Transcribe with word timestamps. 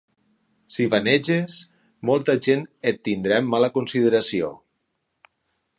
Si 0.75 0.85
vaneges, 0.93 1.57
molta 2.11 2.37
gent 2.49 2.65
et 2.93 3.01
tindrà 3.09 3.39
en 3.45 3.53
mala 3.55 3.73
consideració. 3.79 4.51